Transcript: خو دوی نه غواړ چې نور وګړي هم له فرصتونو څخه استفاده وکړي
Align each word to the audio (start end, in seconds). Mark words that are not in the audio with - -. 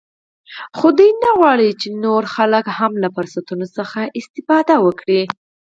خو 0.77 0.87
دوی 0.97 1.11
نه 1.23 1.31
غواړ 1.37 1.59
چې 1.81 1.87
نور 2.03 2.23
وګړي 2.35 2.71
هم 2.79 2.91
له 3.03 3.09
فرصتونو 3.15 3.65
څخه 3.77 3.99
استفاده 4.19 4.75
وکړي 4.85 5.21